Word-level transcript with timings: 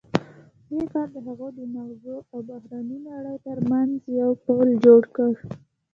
دې 0.69 0.81
کار 0.91 1.07
د 1.13 1.17
هغه 1.27 1.47
د 1.57 1.59
ماغزو 1.73 2.15
او 2.31 2.37
بهرنۍ 2.47 2.99
نړۍ 3.09 3.37
ترمنځ 3.47 3.93
یو 4.21 4.31
پُل 4.43 4.67
جوړ 4.85 5.01
کړ 5.15 5.31